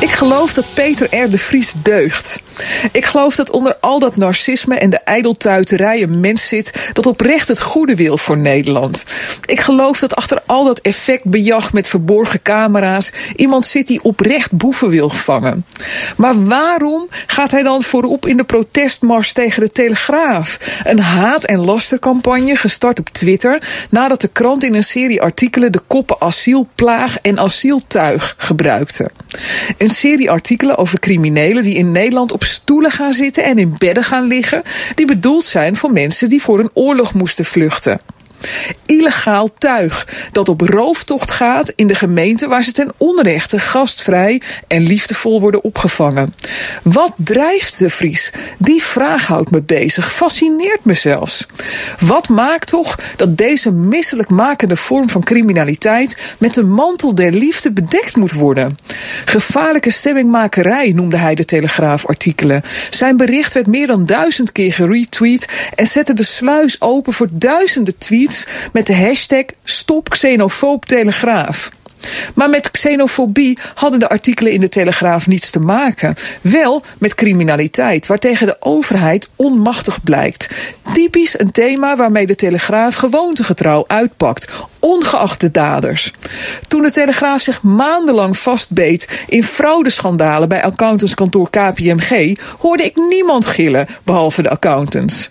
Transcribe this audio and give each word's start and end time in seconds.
Ik 0.00 0.10
geloof 0.10 0.52
dat 0.52 0.64
Peter 0.74 1.16
R. 1.16 1.30
de 1.30 1.38
Vries 1.38 1.72
deugt. 1.82 2.42
Ik 2.92 3.04
geloof 3.04 3.34
dat 3.34 3.50
onder 3.50 3.76
al 3.80 3.98
dat 3.98 4.16
narcisme 4.16 4.76
en 4.78 4.90
de 4.90 4.98
ijdeltuiterij 4.98 6.02
een 6.02 6.20
mens 6.20 6.48
zit 6.48 6.90
dat 6.92 7.06
oprecht 7.06 7.48
het 7.48 7.60
goede 7.60 7.94
wil 7.94 8.18
voor 8.18 8.38
Nederland. 8.38 9.04
Ik 9.44 9.60
geloof 9.60 9.98
dat 9.98 10.16
achter 10.16 10.42
al 10.46 10.64
dat 10.64 10.78
effectbejag 10.78 11.72
met 11.72 11.88
verborgen 11.88 12.42
camera's 12.42 13.12
iemand 13.36 13.66
zit 13.66 13.86
die 13.86 14.02
oprecht 14.02 14.52
boeven 14.52 14.88
wil 14.88 15.08
vangen. 15.08 15.64
Maar 16.16 16.44
waarom 16.44 17.08
gaat 17.26 17.50
hij 17.50 17.62
dan 17.62 17.82
voorop 17.82 18.26
in 18.26 18.36
de 18.36 18.44
protestmars 18.44 19.32
tegen 19.32 19.62
de 19.62 19.70
Telegraaf? 19.70 20.58
Een 20.84 21.00
haat- 21.00 21.44
en 21.44 21.64
lastercampagne 21.64 22.56
gestart 22.56 22.98
op 22.98 23.08
Twitter 23.08 23.62
nadat 23.90 24.20
de 24.20 24.28
krant 24.28 24.64
in 24.64 24.74
een 24.74 24.84
serie 24.84 25.22
artikelen 25.22 25.72
de 25.72 25.82
koppen 25.86 26.16
asielplaag 26.20 27.18
en 27.18 27.38
asieltuig 27.38 28.34
gebruikte. 28.38 29.10
Een 29.84 29.90
serie 29.90 30.30
artikelen 30.30 30.78
over 30.78 31.00
criminelen 31.00 31.62
die 31.62 31.74
in 31.74 31.92
Nederland 31.92 32.32
op 32.32 32.44
stoelen 32.44 32.90
gaan 32.90 33.12
zitten 33.12 33.44
en 33.44 33.58
in 33.58 33.74
bedden 33.78 34.04
gaan 34.04 34.26
liggen, 34.26 34.62
die 34.94 35.06
bedoeld 35.06 35.44
zijn 35.44 35.76
voor 35.76 35.92
mensen 35.92 36.28
die 36.28 36.42
voor 36.42 36.58
een 36.58 36.70
oorlog 36.72 37.14
moesten 37.14 37.44
vluchten 37.44 38.00
illegaal 38.86 39.48
tuig 39.58 40.06
dat 40.32 40.48
op 40.48 40.60
rooftocht 40.60 41.30
gaat 41.30 41.72
in 41.76 41.86
de 41.86 41.94
gemeente 41.94 42.48
waar 42.48 42.62
ze 42.62 42.72
ten 42.72 42.92
onrechte 42.96 43.58
gastvrij 43.58 44.42
en 44.66 44.82
liefdevol 44.82 45.40
worden 45.40 45.64
opgevangen. 45.64 46.34
Wat 46.82 47.12
drijft 47.16 47.78
de 47.78 47.90
Vries? 47.90 48.32
Die 48.58 48.82
vraag 48.82 49.26
houdt 49.26 49.50
me 49.50 49.62
bezig, 49.62 50.12
fascineert 50.12 50.84
me 50.84 50.94
zelfs. 50.94 51.46
Wat 51.98 52.28
maakt 52.28 52.68
toch 52.68 52.98
dat 53.16 53.36
deze 53.38 53.72
misselijkmakende 53.72 54.76
vorm 54.76 55.08
van 55.08 55.22
criminaliteit 55.22 56.16
met 56.38 56.54
de 56.54 56.64
mantel 56.64 57.14
der 57.14 57.32
liefde 57.32 57.72
bedekt 57.72 58.16
moet 58.16 58.32
worden? 58.32 58.76
Gevaarlijke 59.24 59.90
stemmingmakerij 59.90 60.92
noemde 60.92 61.16
hij 61.16 61.34
de 61.34 61.44
Telegraaf-artikelen. 61.44 62.62
Zijn 62.90 63.16
bericht 63.16 63.54
werd 63.54 63.66
meer 63.66 63.86
dan 63.86 64.06
duizend 64.06 64.52
keer 64.52 64.72
geretweet 64.72 65.48
en 65.74 65.86
zette 65.86 66.14
de 66.14 66.22
sluis 66.22 66.80
open 66.80 67.12
voor 67.12 67.28
duizenden 67.32 67.98
tweets 67.98 68.46
met 68.74 68.86
de 68.86 68.96
hashtag 68.96 69.44
Stop 69.64 70.08
Xenofoob 70.08 70.84
Telegraaf. 70.84 71.70
Maar 72.34 72.50
met 72.50 72.70
xenofobie 72.70 73.58
hadden 73.74 74.00
de 74.00 74.08
artikelen 74.08 74.52
in 74.52 74.60
de 74.60 74.68
Telegraaf 74.68 75.26
niets 75.26 75.50
te 75.50 75.60
maken. 75.60 76.14
Wel 76.40 76.82
met 76.98 77.14
criminaliteit, 77.14 78.06
waartegen 78.06 78.46
de 78.46 78.56
overheid 78.60 79.30
onmachtig 79.36 80.02
blijkt. 80.02 80.50
Typisch 80.92 81.38
een 81.38 81.50
thema 81.50 81.96
waarmee 81.96 82.26
de 82.26 82.34
Telegraaf 82.34 82.94
gewoontegetrouw 82.94 83.84
uitpakt, 83.86 84.52
ongeacht 84.78 85.40
de 85.40 85.50
daders. 85.50 86.12
Toen 86.68 86.82
de 86.82 86.90
Telegraaf 86.90 87.40
zich 87.40 87.62
maandenlang 87.62 88.38
vastbeet 88.38 89.24
in 89.26 89.44
fraudeschandalen 89.44 90.48
bij 90.48 90.64
accountantskantoor 90.64 91.50
KPMG, 91.50 92.38
hoorde 92.58 92.84
ik 92.84 92.96
niemand 92.96 93.46
gillen, 93.46 93.86
behalve 94.04 94.42
de 94.42 94.50
accountants. 94.50 95.28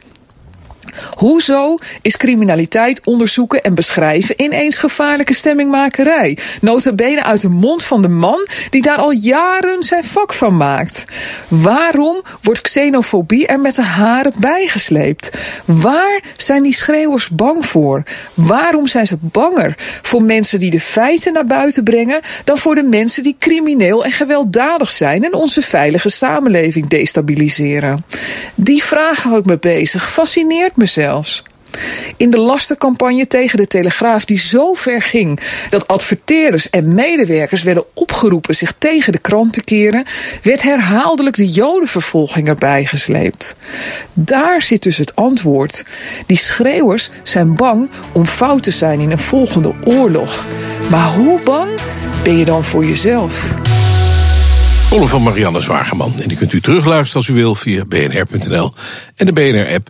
Hoezo 1.15 1.77
is 2.01 2.17
criminaliteit 2.17 3.01
onderzoeken 3.05 3.61
en 3.61 3.75
beschrijven 3.75 4.41
ineens 4.41 4.77
gevaarlijke 4.77 5.33
stemmingmakerij? 5.33 6.37
Notabene 6.61 7.23
uit 7.23 7.41
de 7.41 7.49
mond 7.49 7.83
van 7.83 8.01
de 8.01 8.07
man 8.07 8.47
die 8.69 8.81
daar 8.81 8.97
al 8.97 9.11
jaren 9.11 9.83
zijn 9.83 10.03
vak 10.03 10.33
van 10.33 10.57
maakt. 10.57 11.05
Waarom 11.47 12.21
wordt 12.41 12.61
xenofobie 12.61 13.47
er 13.47 13.59
met 13.59 13.75
de 13.75 13.81
haren 13.81 14.33
bijgesleept? 14.37 15.31
Waar 15.65 16.21
zijn 16.37 16.63
die 16.63 16.73
schreeuwers 16.73 17.29
bang 17.29 17.65
voor? 17.65 18.03
Waarom 18.33 18.87
zijn 18.87 19.07
ze 19.07 19.17
banger 19.21 19.75
voor 20.01 20.23
mensen 20.23 20.59
die 20.59 20.71
de 20.71 20.81
feiten 20.81 21.33
naar 21.33 21.45
buiten 21.45 21.83
brengen 21.83 22.21
dan 22.43 22.57
voor 22.57 22.75
de 22.75 22.83
mensen 22.83 23.23
die 23.23 23.35
crimineel 23.39 24.05
en 24.05 24.11
gewelddadig 24.11 24.91
zijn 24.91 25.23
en 25.23 25.33
onze 25.33 25.61
veilige 25.61 26.09
samenleving 26.09 26.87
destabiliseren? 26.87 28.05
Die 28.55 28.83
vraag 28.83 29.23
houdt 29.23 29.45
me 29.45 29.57
bezig, 29.57 30.11
fascineert 30.11 30.75
me 30.75 30.82
zelfs. 30.87 31.43
In 32.17 32.29
de 32.29 32.37
lastercampagne 32.37 33.27
tegen 33.27 33.57
de 33.57 33.67
Telegraaf, 33.67 34.25
die 34.25 34.39
zo 34.39 34.73
ver 34.73 35.01
ging 35.01 35.39
dat 35.69 35.87
adverteerders 35.87 36.69
en 36.69 36.93
medewerkers 36.93 37.63
werden 37.63 37.85
opgeroepen 37.93 38.55
zich 38.55 38.73
tegen 38.77 39.11
de 39.11 39.19
krant 39.19 39.53
te 39.53 39.63
keren, 39.63 40.05
werd 40.41 40.61
herhaaldelijk 40.61 41.35
de 41.35 41.47
Jodenvervolging 41.47 42.47
erbij 42.47 42.85
gesleept. 42.85 43.55
Daar 44.13 44.61
zit 44.61 44.83
dus 44.83 44.97
het 44.97 45.15
antwoord. 45.15 45.85
Die 46.25 46.37
schreeuwers 46.37 47.09
zijn 47.23 47.55
bang 47.55 47.89
om 48.11 48.25
fout 48.25 48.63
te 48.63 48.71
zijn 48.71 48.99
in 48.99 49.11
een 49.11 49.19
volgende 49.19 49.73
oorlog. 49.83 50.45
Maar 50.89 51.13
hoe 51.13 51.41
bang 51.43 51.69
ben 52.23 52.37
je 52.37 52.45
dan 52.45 52.63
voor 52.63 52.85
jezelf? 52.85 53.53
Column 54.89 55.07
van 55.07 55.23
Marianne 55.23 55.61
Zwageman. 55.61 56.13
En 56.21 56.27
die 56.27 56.37
kunt 56.37 56.53
u 56.53 56.61
terugluisteren 56.61 57.15
als 57.15 57.27
u 57.27 57.33
wil 57.33 57.55
via 57.55 57.85
bnr.nl 57.85 58.73
en 59.15 59.25
de 59.25 59.31
BNR-app. 59.31 59.89